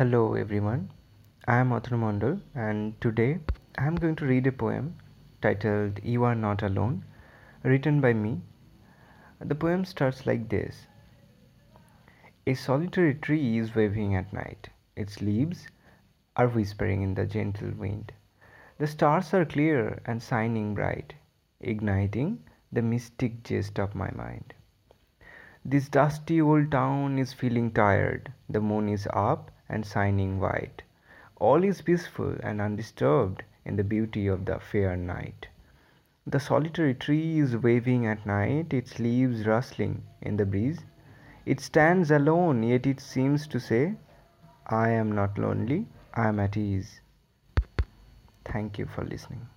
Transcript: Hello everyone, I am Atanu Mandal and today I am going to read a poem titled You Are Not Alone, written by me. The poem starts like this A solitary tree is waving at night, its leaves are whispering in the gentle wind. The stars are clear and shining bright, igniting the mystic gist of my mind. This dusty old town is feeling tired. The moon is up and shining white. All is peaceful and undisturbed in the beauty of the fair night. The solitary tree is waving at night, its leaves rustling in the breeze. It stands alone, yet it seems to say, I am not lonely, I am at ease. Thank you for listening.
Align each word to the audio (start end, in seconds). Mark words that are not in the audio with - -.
Hello 0.00 0.32
everyone, 0.32 0.90
I 1.46 1.56
am 1.56 1.72
Atanu 1.72 1.98
Mandal 2.02 2.40
and 2.54 2.98
today 3.02 3.38
I 3.76 3.86
am 3.86 3.96
going 3.96 4.16
to 4.16 4.24
read 4.24 4.46
a 4.46 4.50
poem 4.50 4.96
titled 5.42 6.00
You 6.02 6.24
Are 6.24 6.34
Not 6.34 6.62
Alone, 6.62 7.04
written 7.62 8.00
by 8.00 8.14
me. 8.14 8.40
The 9.40 9.54
poem 9.54 9.84
starts 9.84 10.24
like 10.24 10.48
this 10.48 10.86
A 12.46 12.54
solitary 12.54 13.14
tree 13.14 13.58
is 13.58 13.74
waving 13.74 14.14
at 14.14 14.32
night, 14.32 14.70
its 14.96 15.20
leaves 15.20 15.68
are 16.34 16.48
whispering 16.48 17.02
in 17.02 17.12
the 17.12 17.26
gentle 17.26 17.72
wind. 17.72 18.14
The 18.78 18.86
stars 18.86 19.34
are 19.34 19.44
clear 19.44 20.00
and 20.06 20.22
shining 20.22 20.74
bright, 20.74 21.12
igniting 21.60 22.42
the 22.72 22.80
mystic 22.80 23.42
gist 23.42 23.78
of 23.78 23.94
my 23.94 24.10
mind. 24.12 24.54
This 25.62 25.90
dusty 25.90 26.40
old 26.40 26.70
town 26.70 27.18
is 27.18 27.34
feeling 27.34 27.70
tired. 27.70 28.32
The 28.48 28.62
moon 28.62 28.88
is 28.88 29.06
up 29.12 29.50
and 29.70 29.86
shining 29.86 30.38
white. 30.40 30.82
All 31.36 31.64
is 31.64 31.80
peaceful 31.80 32.36
and 32.42 32.60
undisturbed 32.60 33.44
in 33.64 33.76
the 33.76 33.84
beauty 33.84 34.26
of 34.26 34.44
the 34.44 34.58
fair 34.58 34.96
night. 34.96 35.48
The 36.26 36.40
solitary 36.40 36.94
tree 36.94 37.38
is 37.38 37.56
waving 37.56 38.06
at 38.06 38.26
night, 38.26 38.74
its 38.74 38.98
leaves 38.98 39.46
rustling 39.46 40.02
in 40.20 40.36
the 40.36 40.44
breeze. 40.44 40.80
It 41.46 41.60
stands 41.60 42.10
alone, 42.10 42.62
yet 42.62 42.86
it 42.86 43.00
seems 43.00 43.46
to 43.46 43.60
say, 43.60 43.94
I 44.66 44.90
am 44.90 45.12
not 45.12 45.38
lonely, 45.38 45.86
I 46.14 46.28
am 46.28 46.40
at 46.40 46.56
ease. 46.56 47.00
Thank 48.44 48.78
you 48.78 48.86
for 48.86 49.04
listening. 49.04 49.48